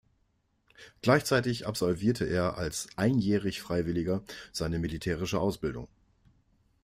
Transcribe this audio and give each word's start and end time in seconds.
Gleichzeitig 1.03 1.67
absolvierte 1.67 2.25
er 2.25 2.57
als 2.57 2.87
Einjährig-Freiwilliger 2.95 4.23
seine 4.51 4.79
militärische 4.79 5.39
Ausbildung. 5.39 5.89